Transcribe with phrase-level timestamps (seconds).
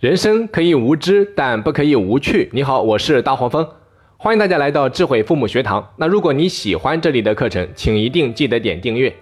[0.00, 2.48] 人生可以无知，但不可以无趣。
[2.54, 3.68] 你好，我是大黄蜂，
[4.16, 5.86] 欢迎大家来到智慧父母学堂。
[5.98, 9.14] 那如果你喜欢这里的课程，请一定记得点订阅。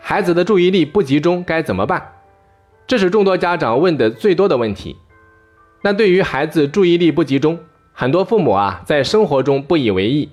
[0.00, 2.04] 孩子的注意力不集中该怎么办？
[2.88, 4.96] 这是众多家长问的最多的问题。
[5.80, 7.56] 那对于孩子注意力不集中，
[7.92, 10.28] 很多父母啊在生活中不以为意，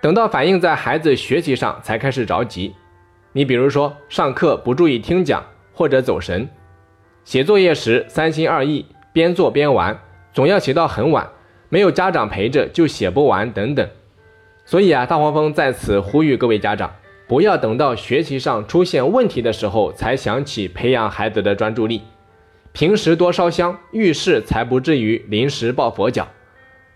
[0.00, 2.72] 等到反映在孩子学习上才开始着急。
[3.32, 6.48] 你比如说上课不注意听讲，或者走神。
[7.24, 9.98] 写作业时三心二意，边做边玩，
[10.32, 11.28] 总要写到很晚，
[11.68, 13.88] 没有家长陪着就写不完等等。
[14.64, 16.94] 所以啊，大黄蜂在此呼吁各位家长，
[17.28, 22.02] 不要等到学习上出现问题的时候才想起培养孩子的专注力，
[22.72, 26.28] 平时多烧香，遇事才不至于临时抱佛脚。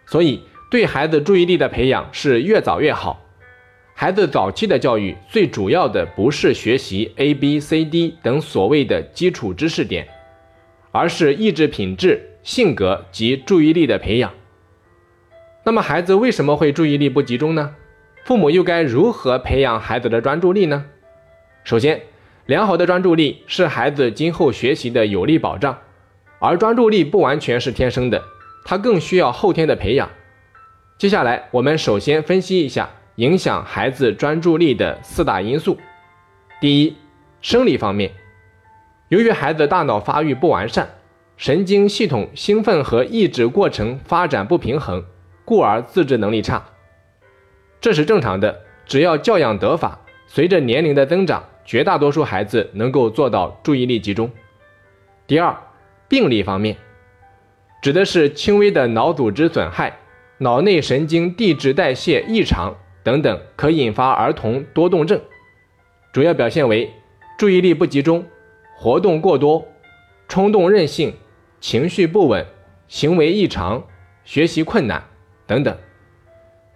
[0.06, 3.22] 所以，对孩子注意力的培养是越早越好。
[3.94, 10.06] 孩子早期的教育最主要的不是学习 A、B、C、D 等所谓的基础知识点。
[10.96, 14.32] 而是意志品质、性格及注意力的培养。
[15.62, 17.74] 那么，孩子为什么会注意力不集中呢？
[18.24, 20.86] 父母又该如何培养孩子的专注力呢？
[21.64, 22.00] 首先，
[22.46, 25.76] 良好的专注力是孩子今后学习的有力保障。
[26.38, 28.22] 而专注力不完全是天生的，
[28.64, 30.08] 它更需要后天的培养。
[30.96, 35.78] 接下来，我们首先分析一下影响孩子专注力的四大因素。
[36.58, 36.96] 第一，
[37.42, 38.10] 生理方面。
[39.08, 40.88] 由于孩子大脑发育不完善，
[41.36, 45.04] 神经系统兴奋和抑制过程发展不平衡，
[45.44, 46.64] 故而自制能力差，
[47.80, 48.62] 这是正常的。
[48.84, 54.28] 只要教养得法，随着年龄的增长，绝大多数孩子能够做到注意力集中。
[55.26, 55.56] 第二，
[56.08, 56.76] 病理方面，
[57.82, 59.98] 指的是轻微的脑组织损害、
[60.38, 65.20] 脑内神经递质代谢异常等等，可引发儿童多动症，
[66.12, 66.90] 主要表现为
[67.38, 68.24] 注意力不集中。
[68.76, 69.66] 活动过多、
[70.28, 71.14] 冲动任性、
[71.60, 72.46] 情绪不稳、
[72.88, 73.84] 行为异常、
[74.24, 75.04] 学习困难
[75.46, 75.76] 等等。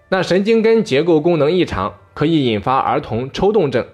[0.08, 3.86] 那神经根结构功能异常可以引发儿童抽动症，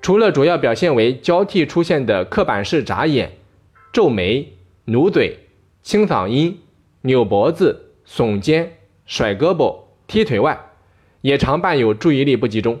[0.00, 3.32] 除了主要表现为交替出现的刻板式眨眼、
[3.92, 4.54] 皱眉、
[4.86, 5.38] 努嘴、
[5.82, 6.60] 清嗓音、
[7.02, 10.58] 扭脖子、耸肩、甩胳膊、踢腿外，
[11.20, 12.78] 也常伴有注意力不集中。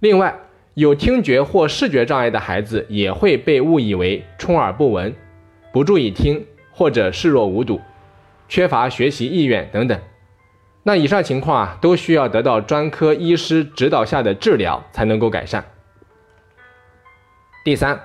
[0.00, 0.40] 另外，
[0.74, 5.14] 有听觉或视觉障碍的孩子也会被误以为充耳不闻、
[5.72, 7.80] 不注意听或者视若无睹、
[8.48, 10.00] 缺乏学习意愿等等。
[10.82, 15.64] 那以上情况啊，都需要得到专科医师指导下的治疗才能够改善。
[17.64, 18.00] 第三，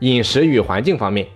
[0.00, 1.26] 饮食与环境方面，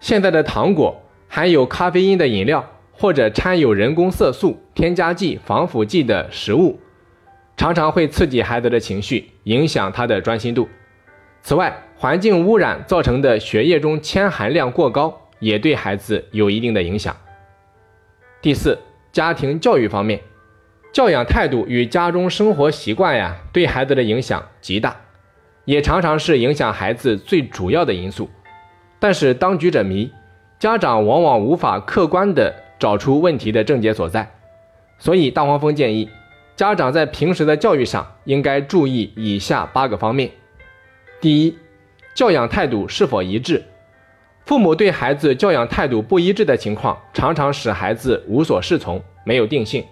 [0.00, 6.80] 现在的糖果、含有咖啡因的饮料或者掺有人工色素、添加剂、防腐剂的食物。
[7.54, 10.68] 常常会刺激孩子的情绪，影响他的专心度。
[11.42, 17.16] 此外，环境污染造成的血液中铅含量过高，也对孩子有一定的影响。
[18.40, 18.78] 第四，
[19.10, 20.20] 家庭教育方面，
[20.92, 24.96] 教养态度与家中生活习惯呀，对孩子的影响极大，
[25.64, 28.30] 也常常是影响孩子最主要的因素。
[29.00, 30.12] 但是当局者迷，
[30.60, 34.30] 家长往往无法客观地找出问题的症结所在，
[34.98, 36.08] 所以大黄蜂建议。
[36.54, 40.30] 家长在平时的教育上应该注意以下八个方面：
[41.20, 41.58] 第一，
[42.14, 43.64] 教养态度是否一致？
[44.44, 49.84] 父母对孩子教养态度不一致的情况，常常使孩子无所适从，没有定性。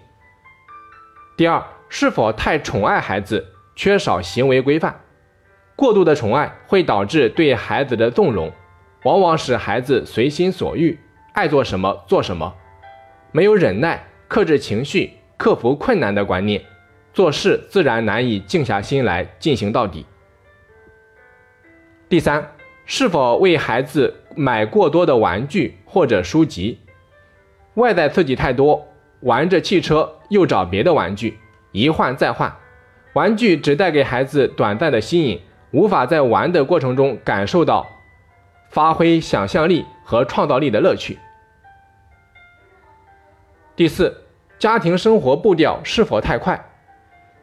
[1.35, 3.43] 第二，是否太宠爱孩子，
[3.75, 5.01] 缺少行为规范？
[5.75, 8.51] 过度的宠爱会导致对孩子的纵容，
[9.03, 10.99] 往往使孩子随心所欲，
[11.33, 12.53] 爱做什么做什么，
[13.31, 15.20] 没有忍耐，克制情绪。
[15.41, 16.61] 克服困难的观念，
[17.15, 20.05] 做事自然难以静下心来进行到底。
[22.07, 22.51] 第三，
[22.85, 26.79] 是否为孩子买过多的玩具或者书籍？
[27.73, 28.85] 外在刺激太多，
[29.21, 31.39] 玩着汽车又找别的玩具，
[31.71, 32.55] 一换再换，
[33.13, 35.41] 玩具只带给孩子短暂的吸引，
[35.71, 37.87] 无法在玩的过程中感受到
[38.69, 41.17] 发挥想象力和创造力的乐趣。
[43.75, 44.20] 第四。
[44.61, 46.63] 家庭生活步调是否太快？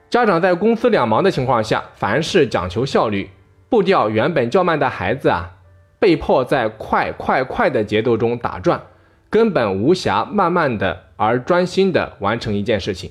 [0.08, 3.28] 家长在公司两忙的情况下，凡事讲求效率，
[3.68, 5.56] 步调原本较慢的孩子啊，
[5.98, 8.80] 被迫在快快快的节奏中打转，
[9.28, 13.10] 根本无暇慢慢的而专心的完成一件事情。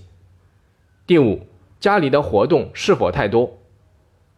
[1.06, 1.42] 第五，
[1.82, 3.58] 家里的活动是否太多？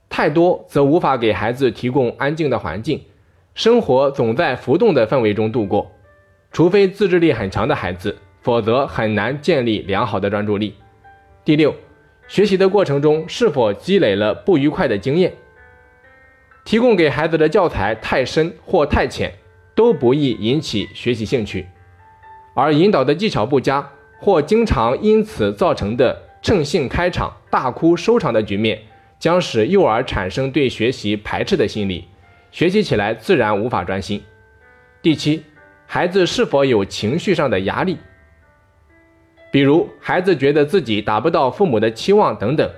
[0.10, 3.04] 太多则无法给孩子提供安静的环境，
[3.54, 5.92] 生活总在浮动的氛围中度过，
[6.52, 8.18] 除非自制力很强的孩子。
[8.50, 10.74] 否则很难建立良好的专注力。
[11.46, 11.72] 第六，
[12.28, 15.32] 学习的过程中是否积累了不愉快的经验？
[16.66, 19.32] 提供给孩子的教材太深或太浅，
[19.76, 21.68] 都不易引起学习兴趣，
[22.56, 23.88] 而引导的技巧不佳
[24.20, 28.80] 或经常因此造成的趁兴开场、大哭收场的局面，
[29.20, 32.06] 将使幼儿产生对学习排斥的心理，
[32.50, 34.20] 学习起来自然无法专心。
[35.04, 35.44] 第七，
[35.86, 37.96] 孩子是否有情绪上的压力？
[39.52, 42.70] 比如，孩子觉得自己达不到父母的期望等等，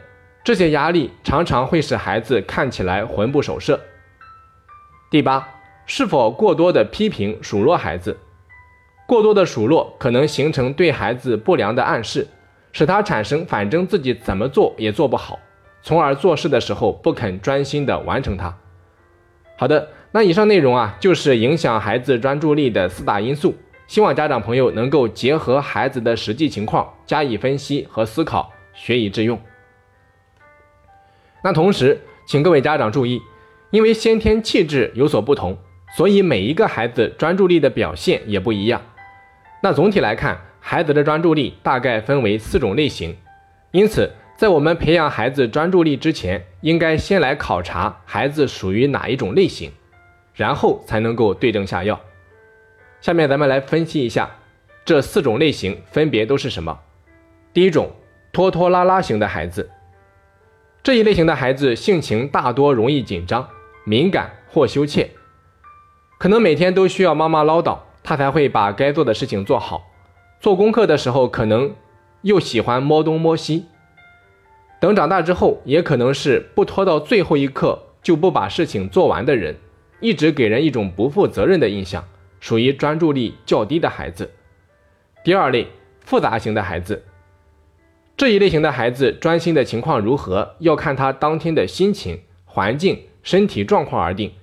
[0.44, 3.80] 这些压力常常会使孩子看起来魂不守舍。
[5.10, 5.46] 第八，
[5.86, 8.18] 是否过多的批评数落孩子？
[9.06, 12.26] 过多的数落可能形成对孩子不良的暗示，
[12.72, 15.38] 使他产生反正自己怎么做也做不好，
[15.84, 18.56] 从而做事的时候不肯专心的完成它。
[19.58, 23.54] 好的，那以上内容啊，就是影响孩子专注力的四大因素。
[23.92, 29.38] 希望家长朋友能够结合孩子的实际情况加以分析和思考，学以致用。
[31.44, 33.22] 那同时，请各位家长注意，
[33.70, 35.58] 因为先天气质有所不同，
[35.98, 38.82] 所以每一个孩子专注力的表现也不一样。
[39.62, 43.18] 那总体来看，孩子的专注力大概分为四种类型。
[43.72, 49.70] 因此，在我们培养孩子专注力之前，应该先来考察孩子属于哪一种类型，
[50.34, 52.00] 然后才能够对症下药。
[53.02, 54.30] 下面咱们来分析一下
[54.86, 56.80] 这四种类型分别都是什么。
[57.52, 57.92] 第一种，
[58.32, 59.70] 拖拖拉拉型的孩子，
[60.84, 63.50] 这一类型的孩子性情大多容易紧张、
[63.84, 65.10] 敏感或羞怯，
[66.20, 69.90] 可能每天都需要妈妈唠叨，他才会把该做的事情做好。
[70.40, 71.76] 做功课的时候，可能
[72.22, 73.66] 又喜欢摸东摸西。
[74.80, 79.58] 等长大之后，也可能是不拖到最后一刻就不把事情做完的人，
[80.00, 82.04] 一直给人一种不负责任的印象。
[82.42, 84.30] 属于专注力较低的孩子。
[85.24, 85.68] 第二类
[86.04, 87.04] 复杂型的孩子，
[88.18, 94.34] 这一类型的孩子专心的情况如何，要看他当天的心情、环境、身体状况而定。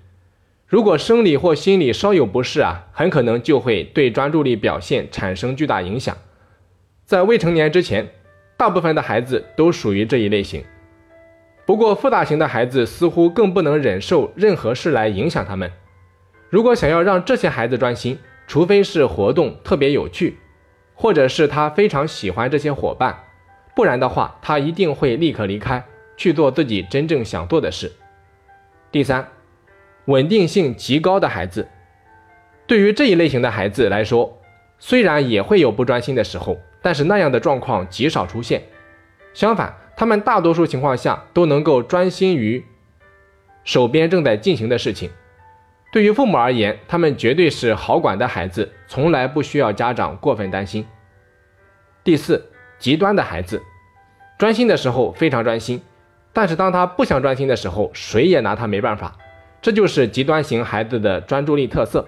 [0.66, 6.16] 如果生理或心理稍有不适啊，很可能就会对专注力表现产生巨大影响。
[7.04, 8.08] 在未成年之前，
[8.56, 10.62] 大部分的孩子都属于这一类型。
[11.64, 15.70] 不过复杂型的孩子似乎更不能忍受任何事来影响他们。
[16.50, 20.38] 如果想要让这些孩子专心，除非是活动特别有趣，
[20.94, 23.24] 或者是他非常喜欢这些伙伴，
[23.76, 25.84] 不然的话，他一定会立刻离开，
[26.16, 27.92] 去做自己真正想做的事。
[28.90, 29.28] 第三，
[30.06, 31.68] 稳定性极高的孩子，
[32.66, 34.40] 对于这一类型的孩子来说，
[34.78, 38.62] 虽然也会有不专心的时候，但是那样的状况极少出现。
[39.34, 42.64] 相反，他们大多数情况下都能够专心于
[43.64, 45.10] 手边正在进行的事情。
[45.90, 50.87] 对于父母而言，他们绝对是好管的孩子，从来不需要家长过分担心。
[52.05, 53.62] 第四，极端的孩子，
[54.38, 55.81] 专心的时候非常专心，
[56.32, 59.17] 但是当他不想专心的时候，谁也拿他没办法。
[59.62, 62.06] 这就是极端型孩子的专注力特色。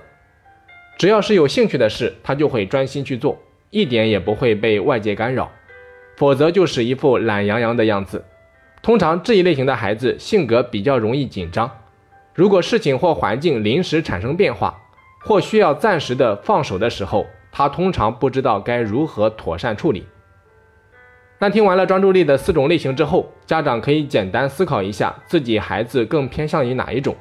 [0.99, 3.39] 只要是有兴趣的事，他就会专心去做，
[3.71, 5.51] 一点也不会被外界干扰，
[6.19, 8.23] 否则就是一副懒洋洋的样子。
[8.83, 11.71] 通常这一类型的孩子性格比较容易紧张。
[12.41, 14.75] 如果事情或环境临时产生变化，
[15.23, 20.07] 或需要暂时的放手的时候，他通常不知道该如何妥善处理。
[21.39, 27.15] 那听完了专注力的四种类型之后，家长可以简单思考一下自己孩子更偏向于哪一种。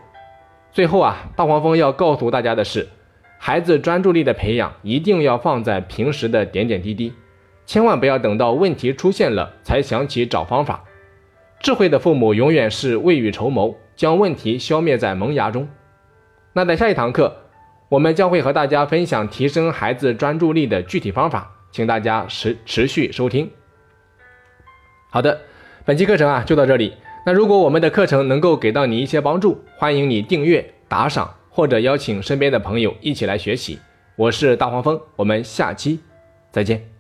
[0.72, 2.88] 最后啊，大黄蜂要告诉大家的是，
[3.38, 7.12] 孩子专注力的培养一定要放在平时的点点滴滴，
[7.66, 10.82] 千万不要等到问题出现了才想起找方法。
[11.60, 13.76] 智慧的父母永远是未雨绸缪。
[14.00, 15.68] 将问题消灭在萌芽中。
[16.54, 17.36] 那在下一堂课，
[17.90, 23.52] 我们将会和大家分享提升孩子专注力的具体方法，请大家持持续收听。
[25.10, 25.42] 好的，
[25.84, 26.94] 本期课程啊就到这里。
[27.26, 33.78] 那如果我们的课程能够给到你一些帮助，欢迎你订阅、打赏或者邀请身边的朋友一起来学习。
[34.16, 36.00] 我是大黄蜂，我们下期
[36.54, 36.99] 再见。